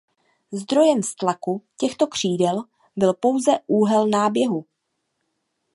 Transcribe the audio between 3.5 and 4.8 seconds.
úhel náběhu.